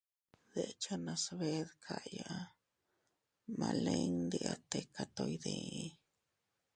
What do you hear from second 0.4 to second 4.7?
Dechenas bee dkaya ma lin ndi a